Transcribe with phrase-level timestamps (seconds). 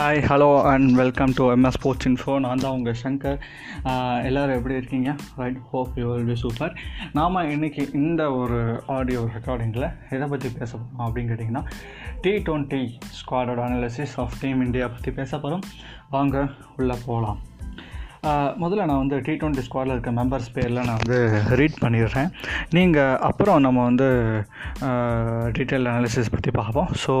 [0.00, 3.38] Hi hello and welcome to MS sports info நான் தான் உங்கள் சங்கர்.
[4.22, 5.10] எல்லோரும் எப்படி இருக்கீங்க?
[5.36, 6.72] Right hope you will be super
[7.12, 11.64] நாம் இன்றைக்கி இந்த ஒரு ஆடியோ ரெக்கார்டிங்கில் எதை பற்றி பேச போகிறோம் அப்படின்னு கேட்டிங்கன்னா
[12.20, 12.82] டி டுவெண்ட்டி
[13.18, 15.64] ஸ்குவாடோட அனாலிசிஸ் ஆஃப் டீம் இந்தியா பற்றி பேச போகிறோம்
[16.10, 17.40] வாங்க உள்ளே போகலாம்
[18.62, 21.18] முதல்ல நான் வந்து டி டுவெண்ட்டி ஸ்குவாடில் இருக்க மெம்பர்ஸ் பேரில் நான் வந்து
[21.58, 22.28] ரீட் பண்ணிடுறேன்.
[22.76, 24.08] நீங்கள் அப்புறம் நம்ம வந்து
[25.56, 26.90] டீட்டெயில் அனாலிசிஸ் பற்றி பார்ப்போம்.
[27.04, 27.14] So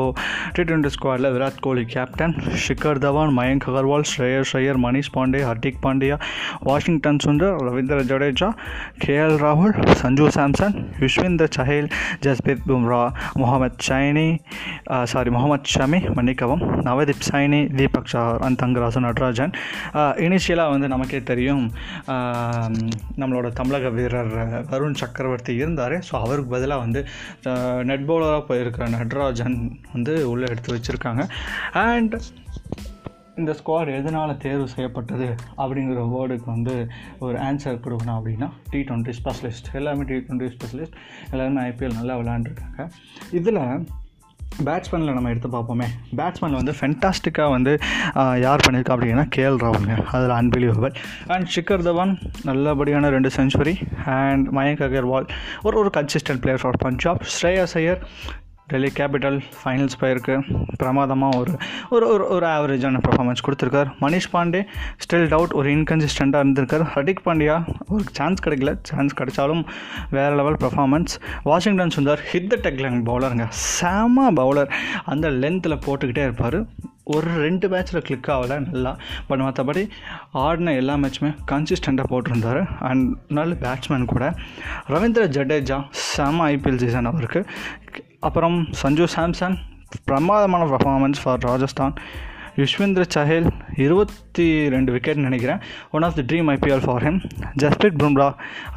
[0.56, 5.80] T twenty ஸ்குவாடில் Virat Kohli captain Shikhar Dhawan Mayank Agarwal Shreyas Iyer Manish Pandey Hardik
[5.86, 6.18] Pandya
[6.68, 8.50] Washington Sundar Ravindra Jadeja
[9.04, 11.90] KL ராகுல் சஞ்சு சாம்சன் யுஷ்வேந்தர் சஹேல்
[12.26, 13.02] ஜஸ்பிரித் பும்ரா
[13.42, 14.28] முகமது ஷைனி
[15.14, 19.52] சாரி முகமது ஷமி மன்னிக்கவும் நவதீப் சைனி தீபக் சஹர் அண்ட் தங்கராசு நடராஜன்.
[20.28, 21.64] இனிஷியலாக வந்து நமக்கே தெரியும்.
[23.20, 24.32] நம்மளோட தமிழக வீரர்
[24.72, 25.96] வருண் சக்கரவர்த்தி இருந்தார்.
[26.08, 27.02] ஸோ அவருக்கு பதிலாக வந்து
[27.90, 29.58] நெட் பவுலராக போயிருக்கிற நட்ராஜன்
[29.94, 31.24] வந்து உள்ளே எடுத்து வச்சுருக்காங்க.
[31.88, 32.16] அண்ட்
[33.40, 35.28] இந்த ஸ்குவாட் எதனால் தேர்வு செய்யப்பட்டது
[35.62, 36.74] அப்படிங்கிற வேர்டுக்கு வந்து
[37.26, 40.96] ஒரு ஆன்சர் கொடுக்கணும் அப்படின்னா டி டுவெண்ட்டி ஸ்பெஷலிஸ்ட் எல்லாமே டி டுவெண்ட்டி ஸ்பெஷலிஸ்ட்
[41.30, 42.84] எல்லாருமே ஐபிஎல் நல்லா விளாண்டுருக்காங்க
[43.38, 43.62] இதில்
[44.66, 45.86] பேட்ஸ்மேனில் நம்ம எடுத்து பார்ப்போமே.
[46.18, 47.72] பேட்ஸ்மேன் வந்து ஃபென்டாஸ்டிக்காக வந்து
[48.46, 49.96] யார் பண்ணியிருக்கா அப்படின்னா கேஎல் ராகுல்ங்க.
[50.16, 50.94] அதில் அன்பிலீவபிள்
[51.34, 52.14] அண்ட் ஷிக்கர் தவான்
[52.50, 53.74] நல்லபடியான ரெண்டு செஞ்சுரி
[54.18, 55.28] அண்ட் மயங்க் அகர்வால்
[55.62, 58.02] ஒரு ஒரு consistent player for Punjab Shreyas Iyer
[58.70, 60.34] Delhi capital finals போயிருக்கு.
[60.80, 61.52] பிரமாதமாக ஒரு
[61.94, 63.90] ஒரு ஒரு ஒரு ஆவரேஜான பர்ஃபார்மன்ஸ் கொடுத்துருக்கார்.
[64.04, 64.62] மணிஷ் பாண்டே
[65.04, 66.84] ஸ்டில் டவுட் ஒரு இன்கன்சிஸ்டண்ட்டாக இருந்திருக்கார்.
[66.94, 67.56] ஹர்திக் பாண்டியா
[67.88, 68.72] ஒரு சான்ஸ் கிடைக்கல.
[68.90, 69.64] சான்ஸ் கிடைச்சாலும்
[70.10, 74.70] வேறு level performance Washington Sundar hit the டெக்லங் பவுலருங்க செம பவுலர்
[75.12, 76.58] அந்த லென்த்தில் போட்டுக்கிட்டே இருப்பார்.
[77.14, 78.96] ஒரு ரெண்டு மேட்ச்சில் கிளிக் ஆகலை நல்லா.
[79.26, 79.88] பட் மற்றபடி
[80.32, 82.66] ஆடின எல்லா மேட்சுமே கன்சிஸ்டண்ட்டாக போட்டிருந்தார்.
[82.80, 84.34] அண்ட் நல்ல பேட்ஸ்மேன் கூட.
[84.88, 87.46] ரவீந்திர ஜடேஜா செம ஐபிஎல் சீசன் அவருக்கு.
[88.20, 89.56] அப்புறம் சஞ்சு சாம்சன்
[90.04, 91.94] பிரமாதமான பர்ஃபார்மன்ஸ் ஃபார் ராஜஸ்தான்.
[92.56, 93.50] யுஷ்வேந்திர சஹேல்
[93.86, 95.60] இருபத்தி ரெண்டு விக்கெட் நினைக்கிறேன்.
[95.96, 97.18] One of the dream IPL for him
[97.62, 98.28] Jasprit Bumrah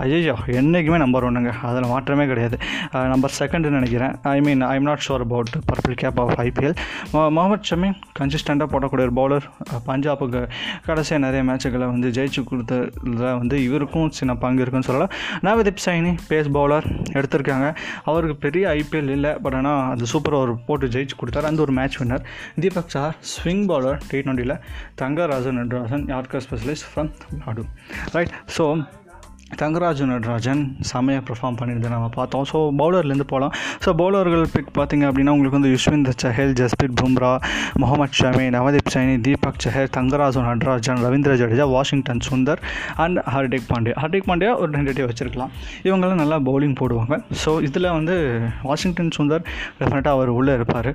[0.05, 2.57] ஐயோ என்றைக்குமே நம்பர் ஒன்றுங்க அதில் மாற்றமே கிடையாது.
[3.13, 4.13] நம்பர் செகண்ட் நினைக்கிறேன்.
[4.35, 6.75] I mean I am not sure about purple cap of IPL
[7.35, 9.47] Mohammed Shami கன்சிஸ்டண்ட்டாக போடக்கூடிய ஒரு பவுலர்
[9.89, 10.41] பஞ்சாபுக்கு
[10.87, 15.13] கடைசியாக நிறைய மேட்சுகளை வந்து ஜெயிச்சு கொடுத்ததில் வந்து இவருக்கும் சின்ன பங்கு இருக்குன்னு சொல்லலாம்.
[15.47, 16.87] நவதீப் சைனி பேஸ் பவுலர்
[17.17, 17.67] எடுத்திருக்காங்க.
[18.11, 21.49] அவருக்கு பெரிய ஐபிஎல் இல்லை பட் ஆனால் அது சூப்பராக ஒரு போட்டு ஜெயிச்சு கொடுத்தாரு.
[21.51, 22.23] அந்த ஒரு match winner
[22.63, 24.57] Deepak Chahar swing bowler T டுவெண்ட்டியில்
[24.95, 27.63] Thangarajan Natarajan yorker specialist from Tamil Nadu
[28.13, 28.65] right so
[29.61, 32.45] Thangaraj Natarajan செமையாக பெர்ஃபார்ம் பண்ணியிருந்தது நம்ம பார்த்தோம்.
[32.51, 33.53] ஸோ பவுலர்லேருந்து போகலாம்
[33.83, 37.31] ஸோ பவுலர்கள் பிக் பார்த்தீங்க அப்படின்னா உங்களுக்கு வந்து யுஷ்வேந்தர் சஹேல் ஜஸ்பிரித் பும்ரா
[37.83, 42.61] முகமது ஷமி நவதீப் சைனி தீபக் சஹேர் தங்கராஜு நடராஜன் ரவீந்திர ஜடேஜா வாஷிங்டன் சுந்தர்
[43.05, 45.51] அண்ட் ஹர்திக் பாண்டியா ஹர்திக் பாண்டியா ஒரு டென்டேட்டிவ் வச்சுருக்கலாம்.
[45.87, 47.13] இவங்கெல்லாம் நல்லா பவுலிங் போடுவாங்க.
[47.43, 48.15] ஸோ இதில் வந்து
[48.69, 49.43] வாஷிங்டன் சுந்தர்
[49.79, 50.89] டெஃபினட்டாக அவர் உள்ளே இருப்பார்.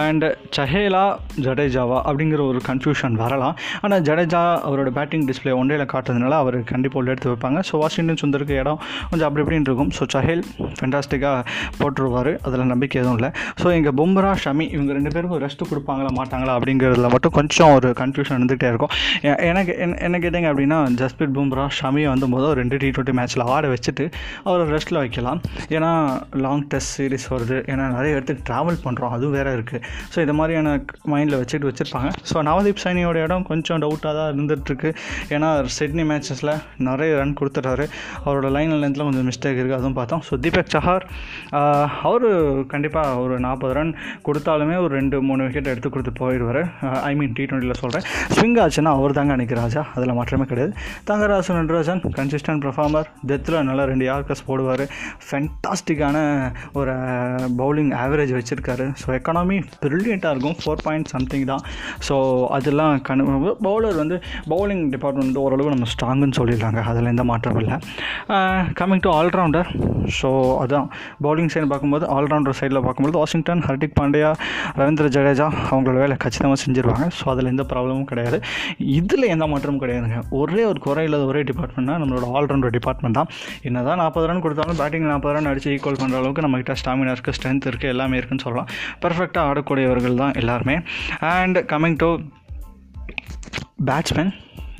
[0.00, 0.26] அண்ட்
[0.58, 1.04] சஹேலா
[1.46, 3.54] ஜடேஜாவா அப்படிங்கிற ஒரு கன்ஃபியூஷன் வரலாம்.
[3.84, 7.60] ஆனால் ஜடேஜா அவரோட பேட்டிங் டிஸ்பிளே ஒன்றையில் காட்டுறதுனால அவர் கண்டிப்பாக உள்ள எடுத்து வைப்பாங்க.
[7.68, 8.80] ஸோ வாஷிங் வாஷிங்டன் சுந்தருக்கு இடம்
[9.10, 9.90] கொஞ்சம் அப்படி இப்படின்னு இருக்கும்.
[9.98, 10.42] ஸோ சஹேல்
[10.80, 11.44] ஃபென்டாஸ்டிக்காக
[11.78, 13.40] போட்டுருவார் அதில் நம்பிக்கை எதுவும் இல்லை.
[13.62, 18.36] ஸோ இங்கே பும்ரா ஷமி இவங்க ரெண்டு பேருக்கும் ரெஸ்ட்டு கொடுப்பாங்களா மாட்டாங்களா அப்படிங்கிறதுல மட்டும் கொஞ்சம் ஒரு கன்ஃபியூஷன்
[18.38, 18.88] இருந்துகிட்டே இருக்கும்.
[19.20, 23.68] எனக்கு என்ன- என்ன கேட்டிங்க அப்படின்னா ஜஸ்பிரித் பும்ரா ஷமியை வந்து முதல் ரெண்டு டி டுவெண்ட்டி மேட்ச்சில் ஆட
[23.68, 24.10] வச்சுட்டு
[24.44, 25.40] அவரை ரெஸ்ட்டில் வைக்கலாம்.
[25.68, 27.58] ஏன்னா லாங் டெஸ்ட் சீரிஸ் வருது.
[27.72, 29.82] ஏன்னா நிறைய இடத்துக்கு ட்ராவல் பண்ணுறோம் அதுவும் வேறு இருக்குது
[30.14, 30.76] ஸோ இது மாதிரியான
[31.06, 32.10] மைண்டில் வச்சுட்டு வச்சுருப்பாங்க.
[32.32, 34.94] ஸோ நவதீப் சைனியோட இடம் கொஞ்சம் டவுட்டாக தான் இருந்துகிட்ருக்கு
[35.28, 37.81] ஏன்னா சிட்னி மேட்சஸில் நிறைய ரன் கொடுத்துட்டாரு.
[38.24, 40.22] அவரோட லைன் லென்த்தில் கொஞ்சம் மிஸ்டேக் இருக்குது அதுவும் பார்த்தோம்.
[40.28, 41.06] ஸோ தீபக் சஹார்
[42.08, 42.26] அவர்
[42.74, 43.92] கண்டிப்பாக ஒரு நாற்பது ரன்
[44.28, 46.60] கொடுத்தாலுமே ஒரு ரெண்டு மூணு விக்கெட் எடுத்து கொடுத்து போயிடுவார்.
[47.10, 48.06] ஐ மீன் டி ட்வெண்ட்டியில் சொல்கிறேன்
[48.36, 49.84] ஸ்விங் ஆச்சுன்னா அவர் தாங்க அன்றைக்கி ராஜா.
[49.96, 50.72] அதில் மாற்றமே கிடையாது.
[51.10, 54.84] தங்கராசு நடராஜன் கன்சிஸ்டன்ட் பர்ஃபார்மர் டெத்தில் நல்லா ரெண்டு யார்கஸ் போடுவார்.
[55.28, 56.16] ஃபென்டாஸ்டிக்கான
[56.80, 56.94] ஒரு
[57.60, 58.86] பவுலிங் ஆவரேஜ் வச்சுருக்காரு.
[59.02, 60.56] ஸோ எக்கனாமி ப்ரில்லியண்ட்டாக இருக்கும்.
[60.62, 61.64] ஃபோர் பாயிண்ட் சம்திங் தான்.
[62.08, 62.14] ஸோ
[62.58, 63.24] அதெல்லாம் கண்
[63.66, 64.16] பவுலர் வந்து
[64.52, 67.71] பவுலிங் டிபார்ட்மெண்ட் வந்து ஓரளவு நம்ம ஸ்ட்ராங்குன்னு சொல்லிடலாங்க அதில் எந்த மாற்றம் இல்லை.
[68.80, 69.68] கம்மிங் டு ஆல்ரவுண்டர்
[70.18, 70.28] ஸோ
[70.62, 70.88] அதுதான்
[71.24, 74.30] பவுலிங் சைடு பார்க்கும்போது ஆல்ரவுண்டர் சைடில் பார்க்கும்போது வாஷிங்டன் ஹர்திக் பாண்டியா
[74.80, 77.06] ரவீந்திர ஜடேஜா அவங்களோட வேலை கச்சிதமாக செஞ்சுருவாங்க.
[77.18, 78.38] ஸோ அதில் எந்த ப்ராப்ளமும் கிடையாது.
[78.98, 80.18] இதில் எந்த மாற்றமும் கிடையாதுங்க.
[80.40, 83.30] ஒரே ஒரு குறை இல்லாத ஒரே டிபார்ட்மெண்ட்னா நம்மளோட ஆல்ரவுண்டர் டிபார்ட்மெண்ட் தான்.
[83.70, 87.36] என்ன தான் நாற்பது ரன் கொடுத்தாலும் பேட்டிங் நாற்பது ரன் அடித்து ஈக்குவல் பண்ணுற அளவுக்கு நம்மகிட்ட ஸ்டாமினா இருக்குது
[87.38, 88.70] ஸ்ட்ரென்த் இருக்குது எல்லாமே இருக்குன்னு சொல்லலாம்.
[89.04, 90.78] பர்ஃபெக்டாக ஆடக்கூடியவர்கள் தான் எல்லாருமே.
[91.34, 92.10] அண்ட் கம்மிங் டு
[93.90, 94.32] பேட்ஸ்மேன்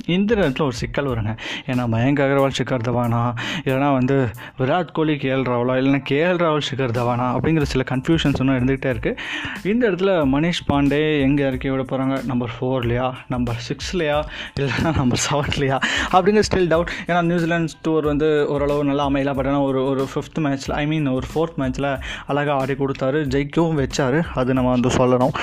[0.05, 1.33] இந்த இடத்துல ஒரு சிக்கல் வருங்க.
[1.67, 3.21] ஏன்னா மயங்க் அகர்வால் ஷிகர் தவானா
[3.65, 4.15] இல்லைனா வந்து
[4.59, 9.69] விராட் கோலி கேஎல் ராவலா இல்லைனா கேஎல் ராவல் ஷிகர் தவானா அப்படிங்கிற சில கன்ஃபியூஷன்ஸ் ஒன்றும் இருந்துகிட்டே இருக்குது
[9.71, 14.19] இந்த இடத்துல மனிஷ் பாண்டே எங்கே இறக்கி விட போகிறாங்க நம்பர் ஃபோர்லையா நம்பர் சிக்ஸ்லையா
[14.59, 15.79] இல்லைனா நம்பர் செவன்லையா
[16.11, 20.39] அப்படிங்கிற ஸ்டில் டவுட் ஏன்னா நியூசிலாந்து டூர் வந்து ஓரளவு நல்லா அமையலாம் பட் ஆனால் ஒரு ஒரு ஃபிஃப்த்
[20.45, 21.89] மேட்ச்சில் ஐ மீன் ஒரு ஃபோர்த் மேட்ச்சில்
[22.27, 23.19] அழகாக ஆடி கொடுத்தாரு.
[23.33, 24.19] ஜெயிக்கவும் வச்சார்.
[24.33, 25.33] அது நம்ம வந்து சொல்லணும்.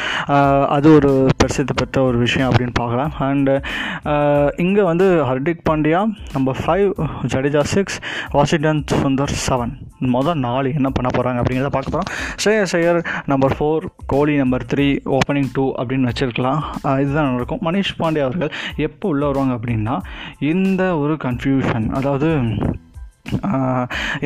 [0.77, 3.13] அது ஒரு பிரசித்தி பெற்ற ஒரு விஷயம் அப்படின்னு பார்க்கலாம்.
[3.29, 3.57] அண்டு
[4.57, 6.93] இங்கே வந்து Hardik Pandya number five
[7.27, 8.01] Jadeja six
[8.31, 12.09] Washington Sundar seven மொதல் நாலு என்ன பண்ண போகிறாங்க அப்படிங்கிறத பார்க்க போகிறோம்
[12.45, 16.63] Shreyas Iyer number four Kohli number three opening two அப்படின்னு வச்சுருக்கலாம்.
[17.01, 20.01] இதுதான் நடக்கும் மனிஷ் பாண்டே அவர்கள் எப்போ உள்ளே வருவாங்க அப்படின்னா
[20.39, 22.39] இந்த ஒரு கன்ஃபியூஷன் அதாவது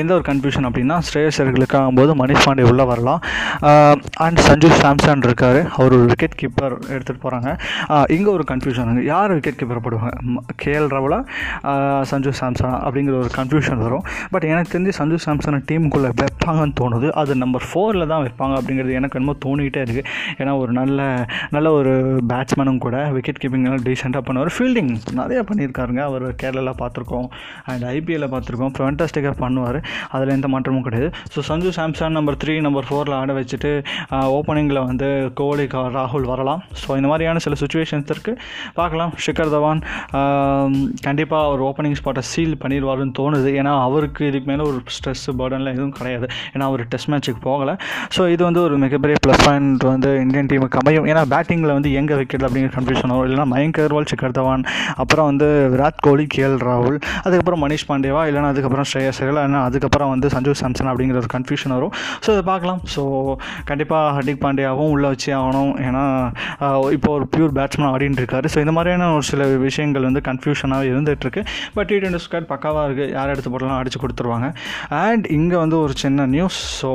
[0.01, 3.21] எந்த ஒரு கன்ஃபியூஷன் அப்படின்னா ஸ்ரேயஸர்களுக்காகும் போது மணிஷ் பாண்டே உள்ளே வரலாம்.
[4.25, 5.59] அண்ட் சஞ்சு சாம்சன் இருக்கார்.
[5.77, 7.49] அவர் ஒரு விக்கெட் கீப்பர் எடுத்துகிட்டு போகிறாங்க
[8.17, 10.13] இங்கே ஒரு கன்ஃபியூஷன் யார் விக்கெட் கீப்பர் போடுவாங்க?
[10.63, 11.19] கேஎல் ரவுலா
[12.13, 14.05] சஞ்சு சாம்சன் அப்படிங்கிற ஒரு கன்ஃபியூஷன் வரும்.
[14.35, 17.11] பட் எனக்கு தெரிஞ்சு சஞ்சு சாம்சனை டீமுக்குள்ளே வைப்பாங்கன்னு தோணுது.
[17.23, 20.07] அது நம்பர் ஃபோரில் தான் வைப்பாங்க அப்படிங்கிறது எனக்கு என்னமோ தோணிக்கிட்டே இருக்குது
[20.41, 21.01] ஏன்னா ஒரு நல்ல
[21.57, 21.95] நல்ல ஒரு
[22.33, 24.53] பேட்ஸ்மேனும் கூட விக்கெட் கீப்பிங் நல்லா டீசெண்டாக பண்ணுவார்.
[24.57, 26.03] ஃபீல்டிங் நிறைய பண்ணியிருக்காருங்க.
[26.11, 27.29] அவர் கேரளாவில் பார்த்துருக்கோம்.
[27.71, 28.75] அண்ட் ஐபிஎல்லில் பார்த்துருக்கோம்.
[28.85, 29.81] ஃபென்டாஸ்டிக்காக பண்ணுவார்.
[30.15, 31.11] அதில் எந்த மாற்றமும் கிடையாது.
[31.35, 33.73] So Sanju Samson number three number ஃபோரில் ஆட வச்சுட்டு
[34.39, 35.09] ஓப்பனிங்கில் வந்து
[35.41, 35.67] கோலி
[35.99, 36.61] ராகுல் வரலாம்.
[36.83, 38.39] ஸோ இந்த மாதிரியான சில சுச்சுவேஷன்ஸ் இருக்குது
[38.79, 39.13] பார்க்கலாம்.
[39.25, 39.81] ஷிகர் தவான்
[41.07, 43.51] கண்டிப்பாக அவர் ஓப்பனிங் ஸ்பாட்டை சீல் பண்ணிடுவாருன்னு தோணுது.
[43.61, 46.27] ஏன்னா அவருக்கு இதுக்கு மேலே ஒரு ஸ்ட்ரெஸ் பேர்டன்லாம் எதுவும் கிடையாது.
[46.55, 47.75] ஏன்னா அவர் டெஸ்ட் மேட்ச்சுக்கு போகலை.
[48.17, 51.07] ஸோ இது வந்து ஒரு மிகப்பெரிய ப்ளஸ் பாயிண்ட் வந்து இந்தியன் டீமுக்கு அமையும்.
[51.11, 53.27] ஏன்னா பேட்டிங்கில் வந்து எங்கே விக்கெட் அப்படிங்கிற கன்ஃபியூஷன் வரும்.
[53.29, 54.65] இல்லைனா மயங்க் அகர்வால் ஷிகர் தவான்
[55.03, 60.11] அப்புறம் வந்து விராட் கோலி கேஎல் ராகுல் அதுக்கப்புறம் மணிஷ் பாண்டேவா இல்லைனா அதுக்கப்புறம் ஸ்ரேயஸ் ஐயர் இல்லைனா அதுக்கப்புறம்
[60.15, 61.93] வந்து சஞ்சு சாம்சன் அப்படிங்கிற ஒரு கன்ஃபியூஷன் வரும்.
[62.25, 62.81] ஸோ இதை பார்க்கலாம்.
[62.95, 63.03] ஸோ
[63.71, 65.73] கண்டிப்பாக ஹர்திக் பாண்டியாவும் உள்ளே வச்சு ஆகணும்.
[65.87, 66.05] ஏன்னா
[66.97, 68.47] இப்போ ஒரு பியூர் பேட்ஸ்மேன் ஆடின்னு இருக்காரு.
[68.55, 71.43] ஸோ இந்த மாதிரியான ஒரு சில விஷயங்கள் வந்து கன்ஃபியூஷனாக இருந்துகிட்ருக்கு
[71.77, 74.49] பட் டி ட்வெண்ட்டி ஸ்கொயர் பக்காவாக இருக்குது யார் எடுத்து போட்டாலும் அடித்து கொடுத்துருவாங்க.
[75.05, 76.93] அண்ட் இங்கே வந்து ஒரு சின்ன நியூஸ் ஸோ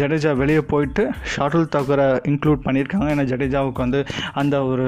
[0.00, 1.04] ஜடேஜா வெளியே போயிட்டு
[1.34, 3.08] ஷாட்டுல் தாக்கரை இன்க்ளூட் பண்ணியிருக்காங்க.
[3.14, 4.00] ஏன்னா ஜடேஜாவுக்கு வந்து
[4.42, 4.86] அந்த ஒரு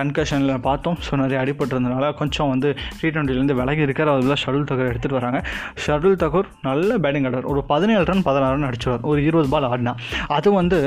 [0.00, 0.98] கன்கஷனில் பார்த்தோம்.
[1.06, 2.68] ஸோ நிறைய அடிபட்டிருந்தனால கொஞ்சம் வந்து
[3.00, 4.12] டி டுவெண்ட்டிலேருந்து விலகி இருக்கார்.
[4.14, 5.40] அதில் ஷடுல் தகர் எடுத்துகிட்டு வராங்க.
[5.84, 9.02] ஷட்டுல் தகூர் நல்ல பேட்டிங் ஆடுவார் ஒரு பதினேழு ரன் பதினாறு ரன் அடிச்சுவார்.
[9.10, 9.94] ஒரு இருபது பால் ஆடினா.
[10.36, 10.78] அது வந்து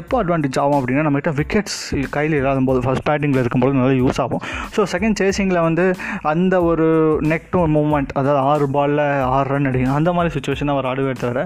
[0.00, 1.78] எப்போ அட்வான்டேஜ் ஆகும் அப்படின்னா நம்மகிட்ட விக்கெட்ஸ்
[2.16, 4.42] கையில் இல்லாத போது ஃபஸ்ட் பேட்டிங்கில் இருக்கும்போது நல்லா யூஸ் ஆகும்.
[4.76, 5.86] ஸோ செகண்ட் சேசிங்கில் வந்து
[6.32, 6.86] அந்த ஒரு
[7.30, 9.04] நெக் டு மூமெண்ட் அதாவது ஆறு பாலில்
[9.36, 11.40] ஆறு ரன் அடிக்கணும் அந்த மாதிரி சுச்சுவேஷன் அவர் ஆடுவே தவிர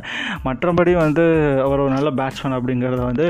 [0.46, 1.24] மற்றபடி வந்து
[1.66, 3.26] அவர் ஒரு நல்ல பேட்ஸ்மேன் அப்படிங்கிறத வந்து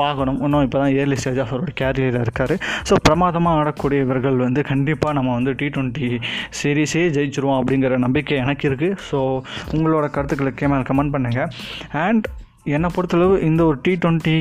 [0.00, 0.38] பார்க்கணும்.
[0.46, 2.54] இன்னும் இப்போ தான் ஏர்லி ஸ்டேஜ் ஆஃப் அவரோட கேரியரில் இருக்கார்.
[2.88, 6.08] ஸோ பிரமாதமாக ஆடக்கூடிய இவர்கள் வந்து கண்டிப்பாக நம்ம வந்து டி ட்வெண்ட்டி
[6.58, 9.18] சீரீஸே ஜெயிச்சிருவோம் அப்படிங்கிற நம்பிக்கை எனக்கு எனக்கு இருக்குது ஸோ
[9.72, 11.50] உங்களோட கருத்துக்களை கேமரா கமெண்ட் பண்ணுங்கள்
[12.02, 12.26] அண்ட்
[12.66, 14.34] என்னை பொறுத்தளவு இந்த ஒரு டி ட்வெண்ட்டி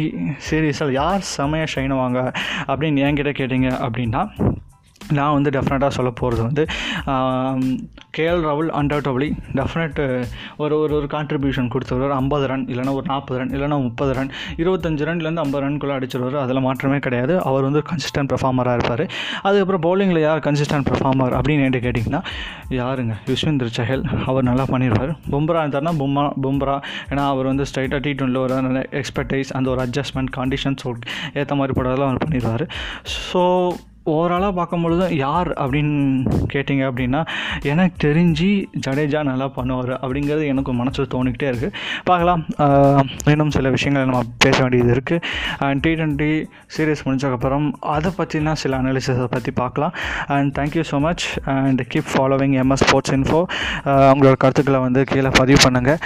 [0.50, 2.19] சீரீஸில் யார் செமையாக ஷைனுவாங்க
[2.68, 4.22] அப்படின்னு என்கிட்ட கேட்டிங்க அப்படின்னா
[5.19, 6.63] நான் வந்து டெஃபினட்டாக சொல்ல போகிறது வந்து
[8.18, 9.28] கேஎல் ராகுல் அண்டர்டபிளி
[9.60, 10.00] டெஃபினட்
[10.63, 14.31] ஒரு ஒரு ஒரு கான்ட்ரிபியூஷன் கொடுத்துருவார் ஒரு ஐம்பது ரன் இல்லைனா ஒரு நாற்பது ரன் இல்லைனா முப்பது ரன்
[14.62, 16.38] இருபத்தஞ்சு ரன்லேருந்து ஐம்பது ரன்குள்ளே அடிச்சிருவார்.
[16.44, 17.34] அதில் மாற்றமே கிடையாது.
[17.50, 19.04] அவர் வந்து கன்சிஸ்டன்ட் பெர்ஃபார்மராக இருப்பார்.
[19.48, 22.22] அதுக்கப்புறம் பவுலிங்கில் யார் கன்சிஸ்டன்ட் பெர்ஃபார்மர் அப்படின்னு என்கிட்ட கேட்டிங்கன்னா
[22.80, 23.16] யாருங்க?
[23.31, 24.06] யுஸ்வேந்தர் சஹல்.
[24.31, 26.78] அவர் நல்லா பண்ணிடுவார் பும்ரா இருந்தார்னா பும்மா பும்ரா.
[27.12, 30.86] ஏன்னா அவர் வந்து ஸ்ட்ரைட்டாக டி ட்வெண்ட்டில் ஒரு எக்ஸ்பர்டைஸ் அந்த ஒரு அட்ஜஸ்ட்மெண்ட் கண்டிஷன்ஸ்
[31.40, 32.66] ஏற்ற மாதிரி போடுறதெல்லாம் அவர் பண்ணிடுவார்
[33.16, 33.42] ஸோ
[34.09, 35.50] ஓவராலாக பார்க்கும்பொழுது யார்?
[35.63, 35.95] அப்படின்னு
[36.53, 37.19] கேட்டிங்க அப்படின்னா
[37.71, 38.48] எனக்கு தெரிஞ்சு
[38.86, 39.92] ஜடேஜா நல்லா பண்ணுவார்.
[40.03, 41.75] அப்படிங்கிறது எனக்கு மனசில் தோணிக்கிட்டே இருக்குது
[42.09, 42.42] பார்க்கலாம்.
[43.33, 45.21] இன்னும் சில விஷயங்களை நம்ம பேச வேண்டியது இருக்குது
[45.68, 46.31] அண்ட் டி ட்வெண்ட்டி
[46.75, 49.94] சீரியஸ் முடிஞ்சக்கப்புறம் அதை பற்றினா சில அனாலிசிஸை பற்றி பார்க்கலாம்.
[50.36, 51.25] And thank you so much
[51.56, 53.42] and keep following MS sports info
[54.13, 56.01] உங்களோட கருத்துக்களை வந்து கீழே பதிவு பண்ணுங்கள்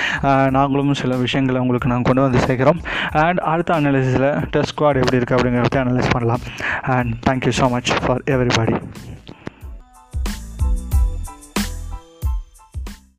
[0.57, 2.81] நாங்களும் சில விஷயங்களை உங்களுக்கு நாங்கள் கொண்டு வந்து சேர்க்குறோம்.
[3.25, 6.43] அண்ட் அடுத்த அனாலிசிஸில் டெஸ்ட் ஸ்குவாட் எப்படி இருக்குது அப்படிங்கிறத அனலைஸ் பண்ணலாம்.
[6.97, 8.75] And thank you so much for everybody